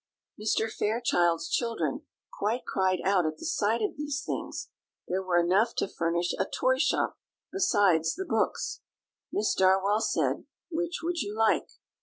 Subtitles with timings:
[0.41, 0.67] Mr.
[0.73, 2.01] Fairchild's children
[2.33, 4.71] quite cried out at the sight of these things;
[5.07, 7.19] there were enough to furnish a toy shop,
[7.51, 8.81] besides the books.
[9.31, 11.69] Miss Darwell said, "Which would you like?"